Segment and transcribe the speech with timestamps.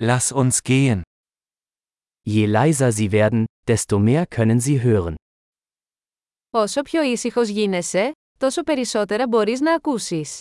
[0.00, 1.02] Lass uns gehen.
[2.24, 5.14] Je leiser sie werden, desto mehr können sie hören.
[6.50, 10.40] Όσο πιο ήσυχος γίνεσαι, τόσο περισσότερα μπορείς να ακούσεις.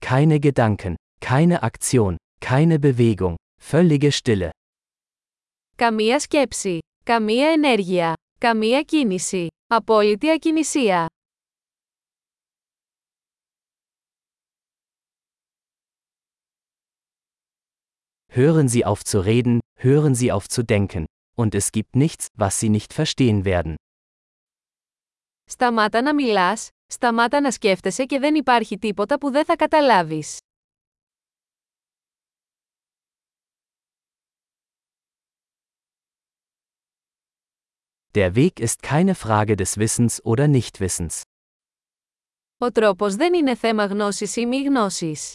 [0.00, 4.48] Keine Gedanken, keine Aktion, keine Bewegung, völlige Stille.
[5.76, 11.06] Καμία σκέψη, καμία ενέργεια, καμία κίνηση, απόλυτη ακινησία.
[18.31, 22.59] Hören Sie auf zu reden, hören Sie auf zu denken, und es gibt nichts, was
[22.59, 23.75] Sie nicht verstehen werden.
[25.45, 30.37] Σταμάτα να μιλάς, σταμάτα να σκέφτεσαι και δεν υπάρχει τίποτα που δεν θα καταλάβεις.
[38.15, 41.21] Der Weg ist keine Frage des Wissens oder Nichtwissens.
[42.57, 45.33] Ο τρόπος δεν είναι θέμα γνώσης ή μη γνώσης.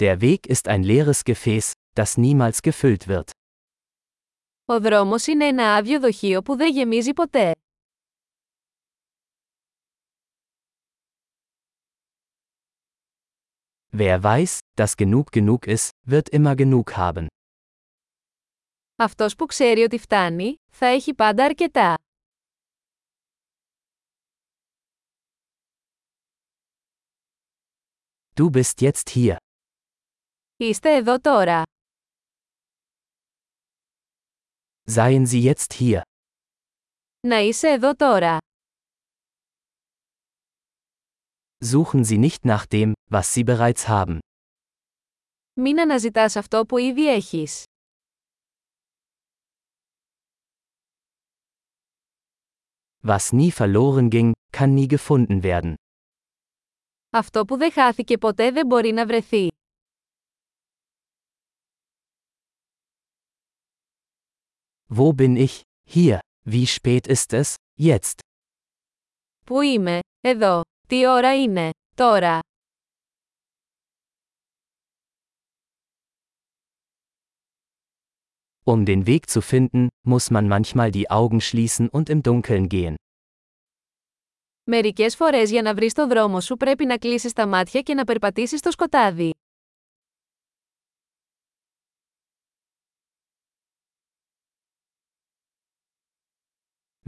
[0.00, 3.30] Der Weg ist ein leeres Gefäß, das niemals gefüllt wird.
[4.64, 7.52] Ο δρόμος είναι ένα άδειο δοχείο που δεν γεμίζει ποτέ.
[13.92, 17.26] Wer weiß, dass genug genug ist, wird immer genug haben.
[18.96, 21.94] Αυτός που ξέρει ότι φτάνει, θα έχει πάντα αρκετά.
[28.34, 29.36] Du bist jetzt hier.
[30.60, 31.62] Είστε εδώ τώρα.
[34.90, 36.00] Seien Sie jetzt hier.
[37.20, 38.38] Να είσαι εδώ τώρα.
[41.64, 44.18] Suchen Sie nicht nach dem, was Sie bereits haben.
[45.54, 47.64] Μην αναζητάς αυτό που ήδη έχεις.
[53.06, 55.74] Was nie verloren ging, kann nie gefunden werden.
[57.10, 59.48] Αυτό που δεν χάθηκε ποτέ δεν μπορεί να βρεθεί.
[64.90, 65.60] Wo bin ich?
[65.90, 66.18] Hier.
[66.48, 67.54] Wie spät ist es?
[67.80, 68.18] Jetzt.
[69.46, 69.98] Πού είμαι?
[70.20, 70.60] Εδώ.
[70.88, 71.70] Τι ώρα είναι?
[71.94, 72.38] Τώρα.
[78.64, 82.94] Um den Weg zu finden, muss man manchmal die Augen schließen und im Dunkeln gehen.
[84.64, 88.04] Μερικές φορές για να βρεις το δρόμο σου πρέπει να κλείσεις τα μάτια και να
[88.04, 89.30] περπατήσεις στο σκοτάδι.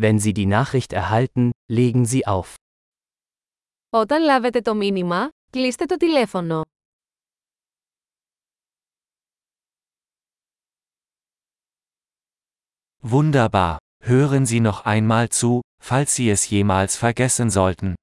[0.02, 2.54] Wenn Sie die Nachricht erhalten, legen Sie auf.
[3.90, 6.62] Όταν λάβετε το μήνυμα, κλείστε το τηλέφωνο.
[13.02, 13.76] Wunderbar.
[14.04, 17.94] Hören Sie noch einmal zu, falls Sie es jemals vergessen sollten.